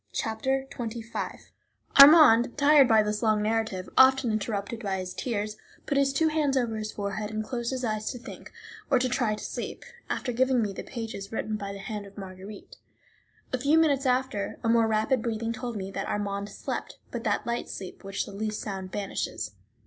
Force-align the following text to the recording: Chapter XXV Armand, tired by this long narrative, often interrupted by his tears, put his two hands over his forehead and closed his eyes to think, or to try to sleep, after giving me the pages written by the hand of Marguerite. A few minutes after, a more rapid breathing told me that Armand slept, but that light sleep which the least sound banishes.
Chapter 0.13 0.65
XXV 0.71 1.51
Armand, 1.99 2.57
tired 2.57 2.87
by 2.87 3.03
this 3.03 3.21
long 3.21 3.43
narrative, 3.43 3.87
often 3.95 4.31
interrupted 4.31 4.79
by 4.81 4.97
his 4.97 5.13
tears, 5.13 5.57
put 5.85 5.95
his 5.95 6.11
two 6.11 6.29
hands 6.29 6.57
over 6.57 6.75
his 6.75 6.91
forehead 6.91 7.29
and 7.29 7.43
closed 7.43 7.69
his 7.69 7.83
eyes 7.85 8.09
to 8.11 8.17
think, 8.17 8.51
or 8.89 8.97
to 8.97 9.07
try 9.07 9.35
to 9.35 9.43
sleep, 9.45 9.85
after 10.09 10.31
giving 10.31 10.59
me 10.59 10.73
the 10.73 10.81
pages 10.81 11.31
written 11.31 11.55
by 11.55 11.71
the 11.71 11.77
hand 11.77 12.07
of 12.07 12.17
Marguerite. 12.17 12.77
A 13.53 13.59
few 13.59 13.77
minutes 13.77 14.07
after, 14.07 14.57
a 14.63 14.69
more 14.69 14.87
rapid 14.87 15.21
breathing 15.21 15.53
told 15.53 15.77
me 15.77 15.91
that 15.91 16.07
Armand 16.07 16.49
slept, 16.49 16.97
but 17.11 17.23
that 17.25 17.45
light 17.45 17.69
sleep 17.69 18.03
which 18.03 18.25
the 18.25 18.31
least 18.31 18.59
sound 18.59 18.89
banishes. 18.89 19.51